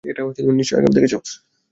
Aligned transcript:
এটা 0.03 0.21
নিশ্চয় 0.51 0.77
আগেও 0.79 0.95
দেখেছো। 0.97 1.17